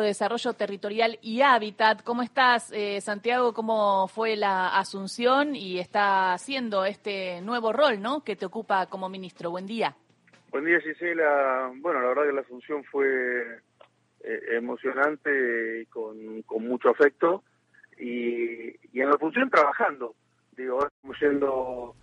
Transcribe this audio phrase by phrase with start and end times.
[0.00, 2.02] de Desarrollo Territorial y Hábitat.
[2.02, 3.52] ¿Cómo estás, eh, Santiago?
[3.52, 8.24] ¿Cómo fue la asunción y está haciendo este nuevo rol ¿no?
[8.24, 9.50] que te ocupa como ministro?
[9.50, 9.94] Buen día.
[10.50, 11.72] Buen día, Gisela.
[11.76, 13.60] Bueno, la verdad que la asunción fue
[14.22, 17.42] eh, emocionante y con, mucho afecto.
[17.98, 20.14] Y, y, en la función trabajando.
[20.56, 21.94] Digo, ahora estamos yendo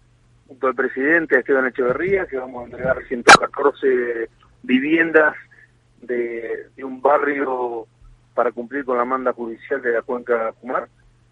[0.48, 4.30] junto al presidente Esteban Echeverría, que vamos a entregar 114
[4.64, 5.36] viviendas
[6.02, 7.88] de, un barrio
[8.34, 10.88] para cumplir con la manda judicial de la cuenca Cumar,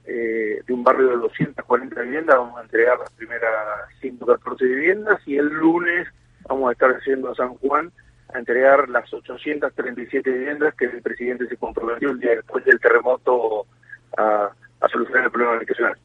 [0.06, 5.38] eh, de un barrio de 240 viviendas, vamos a entregar las primeras 114 viviendas y
[5.38, 6.08] el lunes
[6.48, 7.92] vamos a estar haciendo a San Juan
[8.34, 13.66] a entregar las 837 viviendas que el presidente se comprometió el día después del terremoto
[14.18, 14.52] a,
[14.82, 15.98] a solucionar el problema habitacional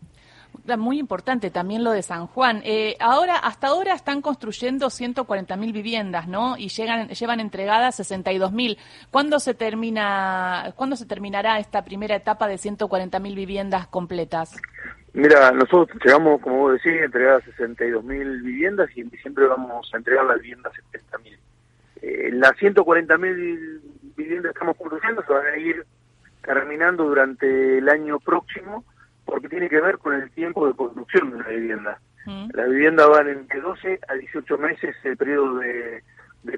[0.79, 2.63] muy importante también lo de San Juan.
[2.65, 6.57] Eh, ahora, hasta ahora están construyendo 140.000 viviendas, ¿no?
[6.57, 8.79] Y llegan, llevan entregadas 62.000.
[9.11, 14.57] ¿Cuándo se termina, cuándo se terminará esta primera etapa de 140.000 viviendas completas?
[15.13, 19.97] Mira, nosotros llegamos, como vos decís, a entregar 62.000 viviendas y en diciembre vamos a
[19.99, 21.39] entregar las viviendas 70.000.
[22.03, 23.81] Eh, las 140.000
[24.17, 25.85] viviendas que estamos construyendo se van a ir
[26.43, 28.85] terminando durante el año próximo
[29.25, 31.99] porque tiene que ver con el tiempo de construcción de una vivienda.
[32.27, 32.49] Mm.
[32.55, 36.03] Las viviendas van entre 12 a 18 meses el periodo de,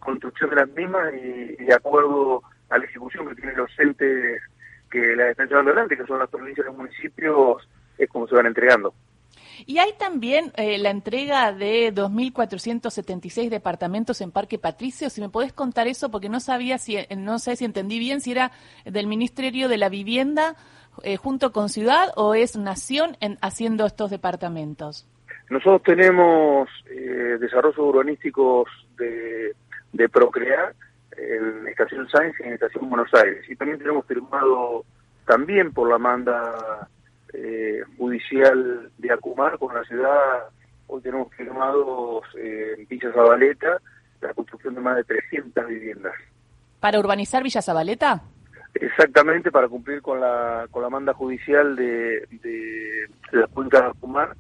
[0.00, 4.42] construcción de las mismas y, de acuerdo a la ejecución que tienen los entes
[4.90, 8.34] que las están llevando adelante, que son las provincias y los municipios, es como se
[8.34, 8.94] van entregando.
[9.64, 15.08] Y hay también eh, la entrega de 2.476 departamentos en Parque Patricio.
[15.08, 18.32] Si me podés contar eso, porque no sabía si, no sé si entendí bien si
[18.32, 18.52] era
[18.84, 20.56] del Ministerio de la Vivienda
[21.02, 25.06] eh, junto con Ciudad o es Nación en, haciendo estos departamentos?
[25.50, 29.54] Nosotros tenemos eh, desarrollos urbanísticos de,
[29.92, 30.74] de Procrear
[31.16, 33.44] en Estación Sáenz y en Estación Buenos Aires.
[33.48, 34.84] Y también tenemos firmado
[35.26, 36.88] también por la manda
[37.32, 40.48] eh, judicial de Acumar con la ciudad.
[40.88, 43.80] Hoy tenemos firmados en Villa Zabaleta
[44.20, 46.14] la construcción de más de 300 viviendas.
[46.80, 48.22] ¿Para urbanizar Villa Zabaleta?
[48.96, 54.34] Exactamente, para cumplir con la, con la manda judicial de, de, la cuenca de Acumar.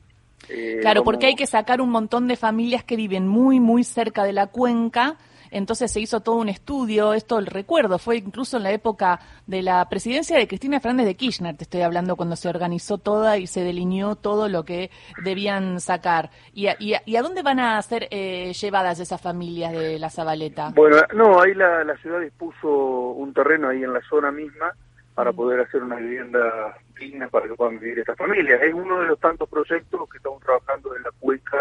[0.48, 4.24] Eh, claro, porque hay que sacar un montón de familias que viven muy, muy cerca
[4.24, 5.16] de la cuenca
[5.56, 9.62] entonces se hizo todo un estudio, esto el recuerdo, fue incluso en la época de
[9.62, 13.46] la presidencia de Cristina Fernández de Kirchner, te estoy hablando cuando se organizó toda y
[13.46, 14.90] se delineó todo lo que
[15.24, 16.30] debían sacar.
[16.52, 20.72] ¿Y a, y a, dónde van a ser eh, llevadas esas familias de la Zabaleta?
[20.74, 24.72] Bueno, no, ahí la, la ciudad dispuso un terreno ahí en la zona misma
[25.14, 28.60] para poder hacer una vivienda digna para que puedan vivir estas familias.
[28.62, 31.58] Es uno de los tantos proyectos que estamos trabajando en la cuenca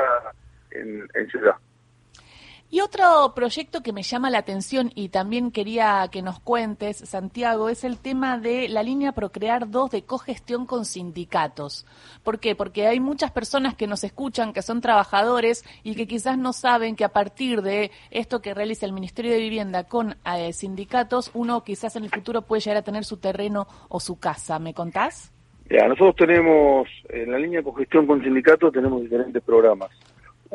[0.71, 1.55] en, en Ciudad.
[2.75, 7.69] Y otro proyecto que me llama la atención y también quería que nos cuentes, Santiago,
[7.69, 11.85] es el tema de la línea Procrear 2 de cogestión con sindicatos.
[12.21, 12.53] ¿Por qué?
[12.53, 16.97] Porque hay muchas personas que nos escuchan, que son trabajadores y que quizás no saben
[16.97, 21.63] que a partir de esto que realiza el Ministerio de Vivienda con eh, sindicatos, uno
[21.63, 24.59] quizás en el futuro puede llegar a tener su terreno o su casa.
[24.59, 25.31] ¿Me contás?
[25.69, 29.91] Ya, nosotros tenemos, en la línea de cogestión con sindicatos tenemos diferentes programas.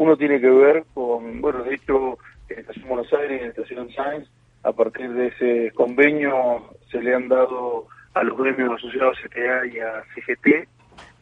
[0.00, 2.16] Uno tiene que ver con, bueno, de hecho,
[2.48, 4.26] en Estación Buenos Aires en Estación Sáenz,
[4.62, 9.66] a partir de ese convenio se le han dado a los gremios asociados a CTA
[9.66, 10.66] y a CGT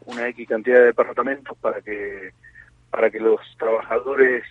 [0.06, 2.30] una X cantidad de departamentos para que
[2.92, 4.44] para que los trabajadores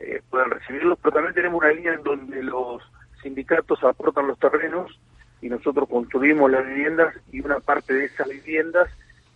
[0.00, 2.82] eh, puedan recibirlos, pero también tenemos una línea en donde los
[3.22, 5.00] sindicatos aportan los terrenos
[5.40, 8.90] y nosotros construimos las viviendas y una parte de esas viviendas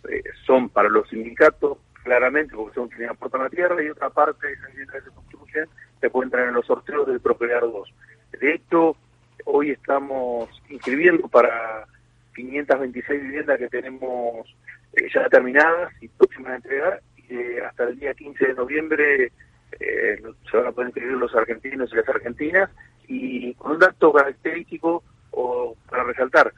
[0.07, 4.47] eh, son para los sindicatos claramente, porque son quienes aportan la tierra, y otra parte
[4.47, 5.67] de esas viviendas que se construyen
[5.99, 7.93] se pueden entrar en los sorteos del Procrear 2.
[8.39, 8.95] De hecho,
[9.43, 11.85] hoy estamos inscribiendo para
[12.33, 14.55] 526 viviendas que tenemos
[14.93, 19.31] eh, ya terminadas y próximas a entregar, y hasta el día 15 de noviembre
[19.77, 22.69] eh, se van a poder inscribir los argentinos y las argentinas,
[23.09, 26.53] y con un dato característico o para resaltar,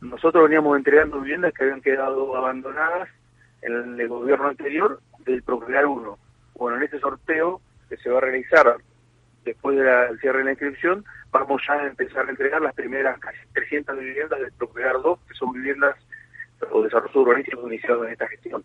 [0.00, 3.08] nosotros veníamos entregando viviendas que habían quedado abandonadas
[3.62, 6.18] en el gobierno anterior del Procrear 1.
[6.54, 8.76] Bueno, en este sorteo que se va a realizar
[9.44, 13.38] después del cierre de la inscripción, vamos ya a empezar a entregar las primeras casi
[13.54, 15.96] 300 viviendas del Procrear 2, que son viviendas
[16.70, 18.62] o desarrollo urbanístico iniciado en esta gestión.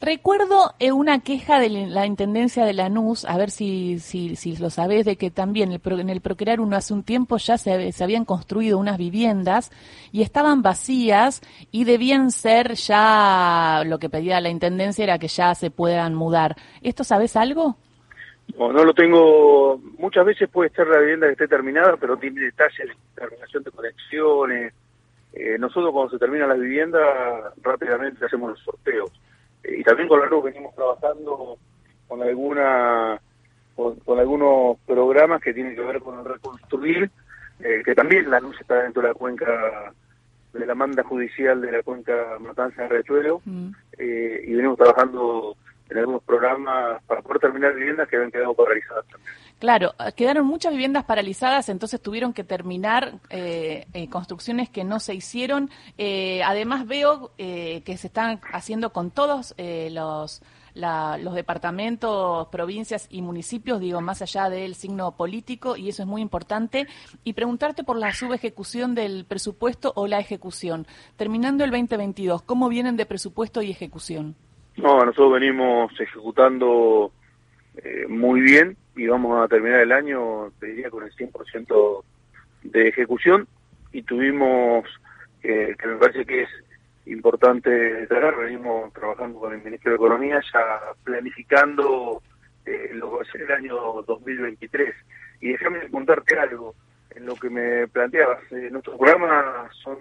[0.00, 5.04] Recuerdo eh, una queja de la Intendencia de Lanús, a ver si, si, lo sabés,
[5.04, 8.78] de que también en el Procrear uno hace un tiempo ya se, se, habían construido
[8.78, 9.70] unas viviendas
[10.12, 15.54] y estaban vacías y debían ser ya, lo que pedía la Intendencia era que ya
[15.54, 16.56] se puedan mudar.
[16.82, 17.76] ¿Esto sabes algo?
[18.58, 19.80] No, no lo tengo.
[19.98, 23.70] Muchas veces puede ser la vivienda que esté terminada, pero tiene detalles de terminación de
[23.70, 24.74] conexiones,
[25.36, 27.02] Eh, nosotros cuando se terminan las viviendas
[27.60, 29.10] rápidamente hacemos los sorteos.
[29.64, 31.58] Eh, y también con la luz venimos trabajando
[32.06, 33.20] con alguna
[33.74, 37.10] con, algunos programas que tienen que ver con reconstruir,
[37.58, 39.92] eh, que también la luz está dentro de la cuenca
[40.52, 43.70] de la manda judicial de la cuenca Matanza de Rechuelo, mm.
[43.98, 45.56] y venimos trabajando
[45.90, 49.34] en algunos programas para poder terminar viviendas que habían quedado paralizadas también.
[49.58, 55.14] Claro, quedaron muchas viviendas paralizadas, entonces tuvieron que terminar eh, eh, construcciones que no se
[55.14, 55.70] hicieron.
[55.96, 60.42] Eh, además veo que se están haciendo con todos los
[60.74, 66.20] los departamentos, provincias y municipios, digo, más allá del signo político, y eso es muy
[66.20, 66.88] importante.
[67.22, 70.86] Y preguntarte por la subejecución del presupuesto o la ejecución.
[71.16, 74.34] Terminando el 2022, ¿cómo vienen de presupuesto y ejecución?
[74.76, 77.12] No, nosotros venimos ejecutando
[77.76, 82.04] eh, muy bien y vamos a terminar el año, te diría, con el 100%
[82.64, 83.46] de ejecución
[83.92, 84.84] y tuvimos,
[85.40, 86.48] que me parece que es
[87.06, 92.22] importante destacar, venimos trabajando con el Ministerio de Economía ya planificando
[92.64, 94.94] eh, lo que va a ser el año 2023.
[95.40, 96.74] Y déjame contarte algo
[97.10, 98.40] en lo que me planteabas.
[98.52, 99.98] Eh, nuestros programas son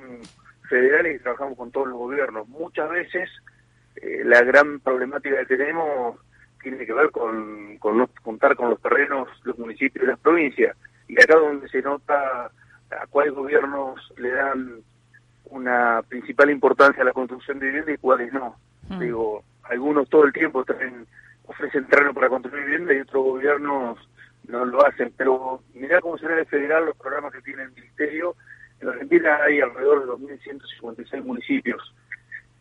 [0.70, 2.48] federales y trabajamos con todos los gobiernos.
[2.48, 3.30] Muchas veces
[3.96, 6.18] eh, la gran problemática que tenemos
[6.62, 10.76] tiene que ver con, contar con los terrenos, los municipios y las provincias.
[11.08, 14.82] Y acá donde se nota a cuáles gobiernos le dan
[15.46, 18.56] una principal importancia a la construcción de vivienda y cuáles no.
[18.90, 19.00] Mm.
[19.00, 21.06] Digo, algunos todo el tiempo traen,
[21.46, 24.00] ofrecen terreno para construir vivienda y otros gobiernos
[24.48, 25.14] no lo hacen.
[25.18, 28.36] Pero mirá cómo será el federal los programas que tiene el Ministerio.
[28.80, 31.94] En Argentina hay alrededor de 2.156 municipios.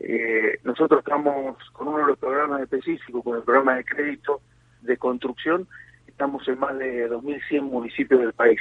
[0.05, 4.41] Eh, nosotros estamos con uno de los programas específicos, con el programa de crédito
[4.81, 5.69] de construcción,
[6.09, 8.61] estamos en más de 2.100 municipios del país.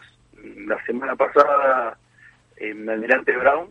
[0.67, 1.99] la semana pasada
[2.57, 3.69] en Almirante Brown,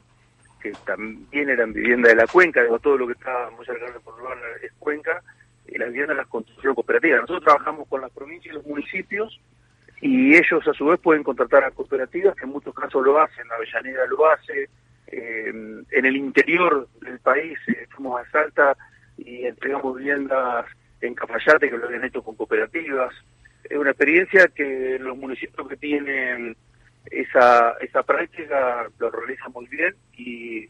[0.62, 4.13] que también eran viviendas de la cuenca, digo, todo lo que está muy cercano por
[4.16, 5.22] Urbana es cuenca,
[5.68, 7.18] y las viviendas las construcción cooperativa.
[7.18, 9.39] Nosotros trabajamos con las provincias y los municipios
[10.01, 13.50] y ellos a su vez pueden contratar a cooperativas, que en muchos casos lo hacen,
[13.51, 14.70] Avellaneda lo hace,
[15.08, 18.77] eh, en el interior del país eh, fuimos a Salta
[19.18, 20.65] y entregamos viviendas
[21.03, 23.13] en Cafayate que lo habían hecho con cooperativas.
[23.63, 26.55] Es una experiencia que los municipios que tienen
[27.12, 30.69] esa, esa práctica lo realizan muy bien y,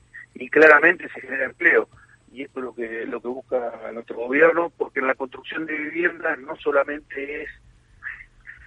[0.49, 1.87] claramente se genera empleo.
[2.31, 5.73] Y esto es lo que, lo que busca nuestro gobierno, porque en la construcción de
[5.75, 7.49] viviendas no solamente es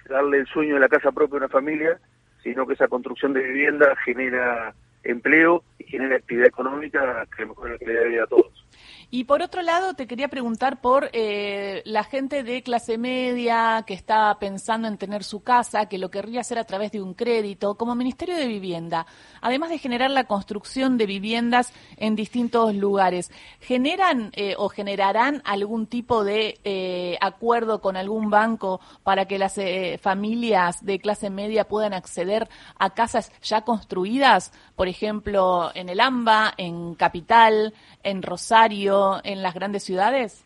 [0.09, 1.97] darle el sueño de la casa propia a una familia,
[2.43, 7.79] sino que esa construcción de vivienda genera empleo y genera actividad económica que mejora la
[7.79, 8.66] calidad de vida a todos.
[9.09, 13.93] Y por otro lado, te quería preguntar por eh, la gente de clase media que
[13.93, 17.75] está pensando en tener su casa, que lo querría hacer a través de un crédito,
[17.75, 19.05] como Ministerio de Vivienda,
[19.39, 25.87] además de generar la construcción de viviendas en distintos lugares, ¿generan eh, o generarán algún
[25.87, 29.57] tipo de eh, acuerdo con algún banco para que las
[30.01, 36.53] familias de clase media puedan acceder a casas ya construidas, por ejemplo, en el AMBA,
[36.57, 37.73] en Capital,
[38.03, 40.45] en Rosario, en las grandes ciudades?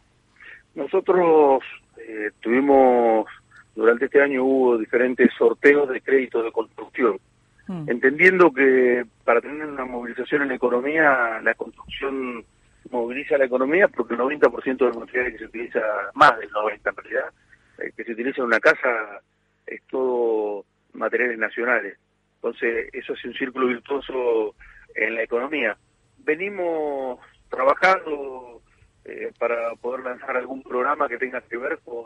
[0.75, 1.63] Nosotros
[1.97, 3.27] eh, tuvimos,
[3.75, 7.19] durante este año hubo diferentes sorteos de créditos de construcción,
[7.67, 7.89] hmm.
[7.89, 12.45] entendiendo que para tener una movilización en la economía, la construcción
[12.89, 15.81] moviliza la economía porque el 90% del material que se utiliza,
[16.15, 17.33] más del 90% en realidad,
[17.79, 19.21] eh, que se utiliza en una casa
[19.65, 21.97] es todo materiales nacionales.
[22.35, 24.55] Entonces, eso es un círculo virtuoso
[24.95, 25.77] en la economía.
[26.19, 27.19] Venimos
[27.51, 28.61] trabajando
[29.05, 32.05] eh, para poder lanzar algún programa que tenga que ver con,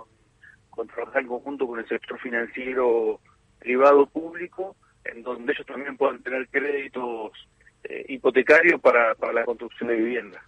[0.70, 3.22] con trabajar en conjunto con el sector financiero
[3.60, 4.76] privado público,
[5.06, 7.32] en donde ellos también puedan tener créditos
[7.84, 10.44] eh, hipotecarios para, para la construcción de vivienda.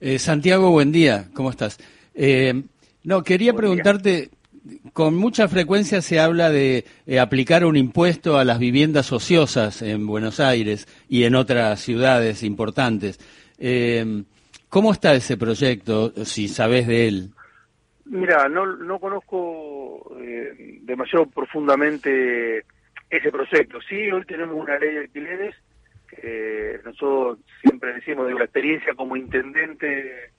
[0.00, 1.78] Eh, Santiago, buen día, ¿cómo estás?
[3.02, 4.30] no, quería preguntarte,
[4.92, 10.06] con mucha frecuencia se habla de eh, aplicar un impuesto a las viviendas ociosas en
[10.06, 13.18] Buenos Aires y en otras ciudades importantes.
[13.58, 14.24] Eh,
[14.68, 17.30] ¿Cómo está ese proyecto, si sabes de él?
[18.06, 22.64] Mira, no, no conozco eh, demasiado profundamente
[23.08, 23.78] ese proyecto.
[23.88, 25.54] Sí, hoy tenemos una ley de alquileres.
[26.08, 30.32] que nosotros siempre decimos de la experiencia como intendente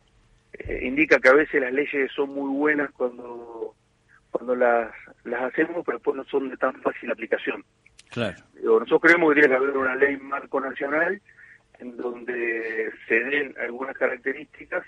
[0.82, 3.76] indica que a veces las leyes son muy buenas cuando
[4.36, 4.92] cuando las,
[5.24, 7.64] las hacemos, pero después no son de tan fácil aplicación.
[8.10, 8.36] Claro.
[8.62, 11.22] nosotros creemos que tiene que haber una ley marco nacional
[11.80, 14.84] en donde se den algunas características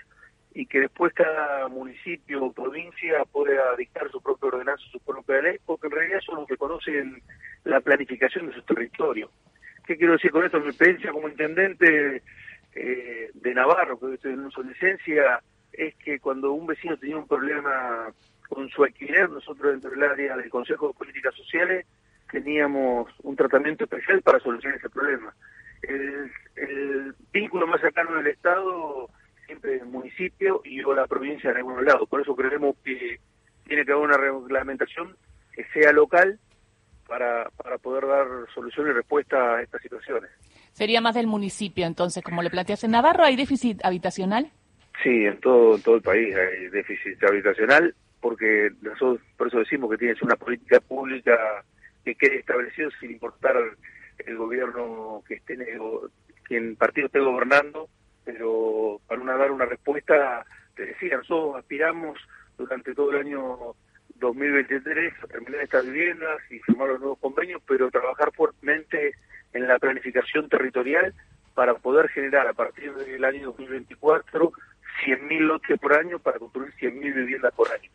[0.52, 5.56] y que después cada municipio o provincia pueda dictar su propia ordenanza, su propia ley,
[5.64, 7.22] porque en realidad son los que conocen
[7.64, 9.30] la planificación de su territorio.
[9.86, 10.60] ¿Qué quiero decir con esto?
[10.60, 12.22] Mi experiencia como intendente
[12.74, 15.40] eh, de Navarro, que estoy en de licencia,
[15.72, 18.12] es que cuando un vecino tenía un problema
[18.48, 21.86] con su alquiler, nosotros dentro del área del Consejo de Políticas Sociales
[22.30, 25.34] teníamos un tratamiento especial para solucionar ese problema.
[25.82, 26.30] El,
[27.32, 29.08] vínculo más cercano del Estado
[29.46, 32.08] siempre es el municipio y o la provincia en algunos lados.
[32.08, 33.20] Por eso creemos que
[33.66, 35.16] tiene que haber una reglamentación
[35.52, 36.38] que sea local
[37.06, 40.30] para, para poder dar solución y respuesta a estas situaciones.
[40.72, 44.50] Sería más del municipio, entonces, como le planteas en Navarro, ¿hay déficit habitacional?
[45.02, 49.90] Sí, en todo, en todo el país hay déficit habitacional porque nosotros por eso decimos
[49.90, 51.64] que tiene que ser una política pública
[52.04, 53.56] que quede establecido sin importar
[54.18, 55.56] el gobierno que esté
[56.44, 57.88] quien partido esté gobernando
[58.24, 60.44] pero para una, dar una respuesta
[60.74, 62.18] te decía nosotros aspiramos
[62.56, 63.74] durante todo el año
[64.16, 69.12] 2023 a terminar estas viviendas y firmar los nuevos convenios pero trabajar fuertemente
[69.52, 71.14] en la planificación territorial
[71.54, 74.52] para poder generar a partir del año 2024
[75.04, 77.90] 100.000 lotes por año para construir 100.000 viviendas por año.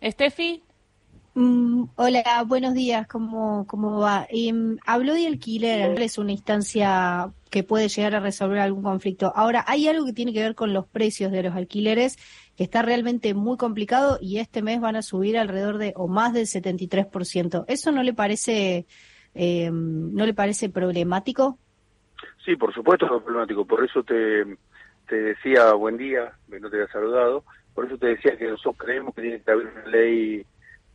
[0.00, 0.62] Estefi.
[1.34, 4.26] Mm, hola, buenos días, ¿cómo, cómo va?
[4.30, 4.52] Eh,
[4.86, 9.32] habló de alquiler, es una instancia que puede llegar a resolver algún conflicto.
[9.34, 12.16] Ahora, hay algo que tiene que ver con los precios de los alquileres,
[12.56, 16.32] que está realmente muy complicado y este mes van a subir alrededor de o más
[16.32, 17.64] del 73%.
[17.68, 18.86] ¿Eso no le parece,
[19.34, 21.58] eh, no le parece problemático?
[22.44, 23.64] Sí, por supuesto es problemático.
[23.64, 24.44] Por eso te,
[25.08, 27.44] te decía buen día, no te había saludado.
[27.78, 30.44] Por eso te decía que nosotros creemos que tiene que haber una ley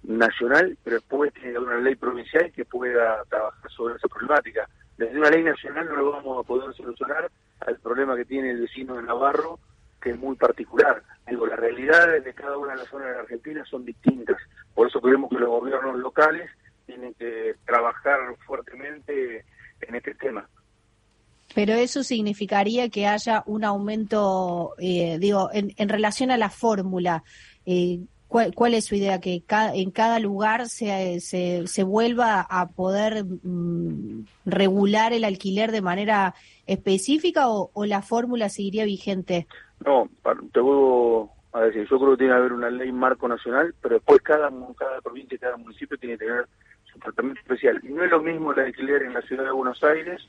[0.03, 4.67] nacional, pero después tiene que haber una ley provincial que pueda trabajar sobre esa problemática.
[4.97, 8.59] Desde una ley nacional no lo vamos a poder solucionar al problema que tiene el
[8.59, 9.59] vecino de Navarro,
[10.01, 11.01] que es muy particular.
[11.25, 14.35] Digo, las realidades de cada una de las zonas de la Argentina son distintas.
[14.75, 16.51] Por eso creemos que los gobiernos locales
[16.85, 19.45] tienen que trabajar fuertemente
[19.79, 20.49] en este tema.
[21.53, 27.23] Pero eso significaría que haya un aumento, eh, digo, en, relación a la fórmula.
[27.65, 29.19] Eh, ¿cuál, es su idea?
[29.19, 29.43] ¿Que
[29.73, 36.33] en cada lugar se, se, vuelva a poder mm, regular el alquiler de manera
[36.65, 39.47] específica o, la fórmula seguiría vigente?
[39.85, 40.09] No,
[40.51, 43.95] te vuelvo a decir, yo creo que tiene que haber una ley marco nacional, pero
[43.95, 46.47] después cada, cada provincia cada municipio tiene que tener
[46.91, 47.79] su tratamiento especial.
[47.83, 50.27] Y no es lo mismo el alquiler en la ciudad de Buenos Aires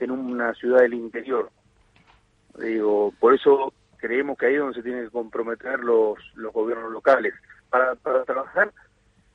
[0.00, 1.50] en una ciudad del interior.
[2.58, 6.90] Digo, por eso creemos que ahí es donde se tienen que comprometer los, los gobiernos
[6.90, 7.34] locales
[7.68, 8.72] para, para trabajar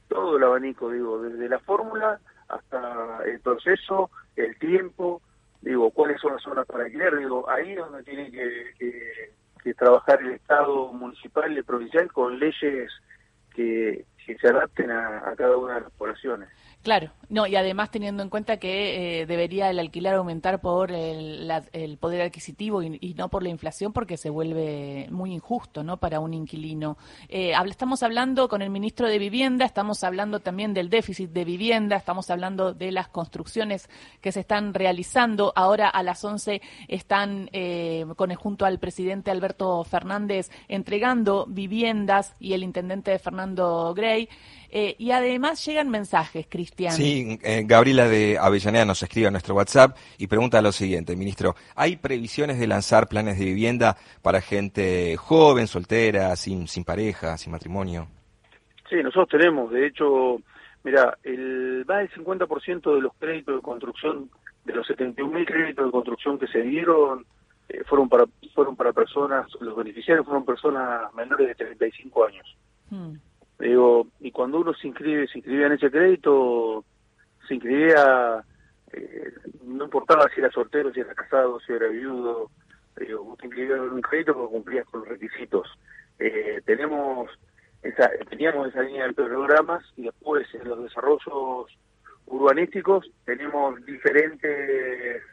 [0.08, 5.22] todo el abanico, digo, desde la fórmula hasta el proceso, el tiempo,
[5.62, 9.34] digo, cuáles son las zonas para alquiler, digo, ahí es donde tiene que,
[9.80, 12.92] trabajar el Estado municipal y provincial con leyes
[13.56, 16.50] que se adapten a cada una de las poblaciones.
[16.86, 21.50] Claro, no, y además teniendo en cuenta que eh, debería el alquiler aumentar por el,
[22.00, 25.98] poder adquisitivo y, no por la inflación porque se vuelve muy injusto, ¿no?
[25.98, 26.98] Para un inquilino.
[27.28, 31.96] Eh, estamos hablando con el ministro de Vivienda, estamos hablando también del déficit de vivienda,
[31.96, 33.90] estamos hablando de las construcciones
[34.22, 35.54] que se están realizando.
[35.56, 42.54] Ahora a las 11 están, eh, con junto al presidente Alberto Fernández, entregando viviendas y
[42.54, 44.30] el intendente Fernando Grey.
[44.98, 46.92] y además llegan mensajes, Cristian Cristian.
[46.92, 51.56] Sí, eh, Gabriela de Avellaneda nos escribe a nuestro WhatsApp y pregunta lo siguiente, ministro,
[51.76, 57.52] ¿hay previsiones de lanzar planes de vivienda para gente joven, soltera, sin, sin pareja, sin
[57.52, 58.08] matrimonio?
[58.90, 60.42] Sí, nosotros tenemos, de hecho,
[60.84, 64.30] mira, el, más del 50% de los créditos de construcción,
[64.66, 67.26] de los 71.000 créditos de construcción que se dieron,
[67.70, 72.58] eh, fueron para fueron para personas, los beneficiarios fueron personas menores de 35 años.
[72.90, 73.14] Hmm.
[73.60, 76.84] Digo, cuando uno se inscribe, se inscribía en ese crédito,
[77.48, 78.44] se inscribía,
[78.92, 79.32] eh,
[79.64, 82.52] no importaba si era soltero, si era casado, si era viudo,
[83.24, 85.70] vos te inscribías en un crédito porque cumplías con los requisitos.
[86.20, 87.32] Eh, tenemos
[87.82, 91.68] esa, teníamos esa línea de programas y después en los desarrollos
[92.26, 95.24] urbanísticos tenemos diferentes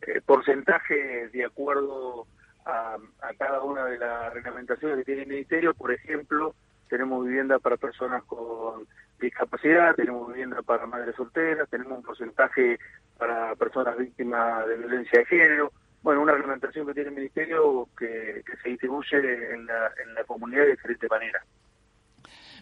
[0.00, 2.26] eh, porcentajes de acuerdo
[2.64, 2.96] a,
[3.38, 5.74] cada una de las reglamentaciones que tiene el Ministerio.
[5.74, 6.54] Por ejemplo,
[6.88, 8.86] tenemos vivienda para personas con
[9.20, 12.78] discapacidad, tenemos vivienda para madres solteras, tenemos un porcentaje
[13.18, 15.72] para personas víctimas de violencia de género.
[16.02, 20.64] Bueno, una reglamentación que tiene el Ministerio que, se distribuye en la, en la comunidad
[20.64, 21.44] de diferente manera.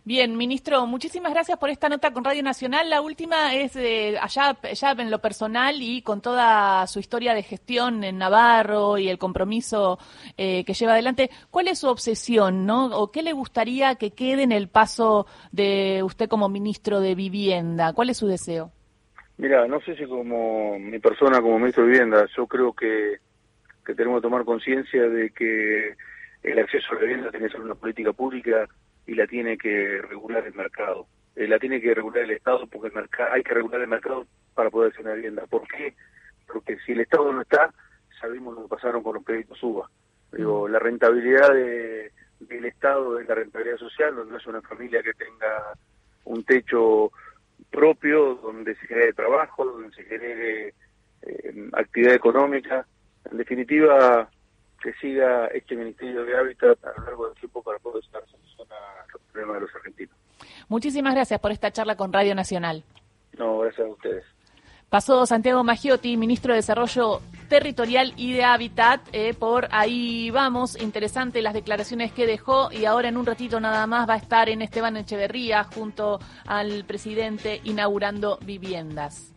[0.06, 2.90] Bien, ministro, muchísimas gracias por esta nota con Radio Nacional.
[2.90, 7.42] La última es eh, allá, ya en lo personal y con toda su historia de
[7.42, 9.98] gestión en Navarro y el compromiso
[10.36, 11.30] eh, que lleva adelante.
[11.50, 12.94] ¿Cuál es su obsesión, no?
[12.98, 17.94] ¿O qué le gustaría que quede en el paso de usted como ministro de Vivienda?
[17.94, 18.72] ¿Cuál es su deseo?
[19.38, 23.20] Mira, no sé si como mi persona, como ministro de Vivienda, yo creo que,
[23.86, 25.94] que tenemos que tomar conciencia de que
[26.42, 28.68] el acceso a la vivienda tiene que ser una política pública
[29.06, 31.06] y la tiene que regular el mercado.
[31.36, 34.26] Eh, la tiene que regular el Estado porque el mercado, hay que regular el mercado
[34.54, 35.46] para poder hacer una vivienda.
[35.46, 35.94] ¿Por qué?
[36.46, 37.72] Porque si el Estado no está,
[38.20, 39.90] sabemos lo que pasaron con los créditos UBA.
[40.32, 40.72] Digo, mm.
[40.72, 45.74] la rentabilidad de, del Estado es la rentabilidad social, donde es una familia que tenga
[46.24, 47.10] un techo
[47.70, 50.74] propio, donde se genere trabajo, donde se genere
[51.22, 52.86] eh, actividad económica.
[53.30, 54.28] En definitiva,
[54.84, 59.06] que siga este Ministerio de Hábitat a lo largo del tiempo para poder estar solucionar
[59.10, 60.14] los problemas de los argentinos.
[60.68, 62.84] Muchísimas gracias por esta charla con Radio Nacional.
[63.38, 64.24] No, gracias a ustedes.
[64.90, 69.00] Pasó Santiago Maggiotti, ministro de Desarrollo Territorial y de Hábitat.
[69.12, 73.86] Eh, por ahí vamos, interesante las declaraciones que dejó y ahora en un ratito nada
[73.86, 79.33] más va a estar en Esteban Echeverría junto al presidente inaugurando viviendas.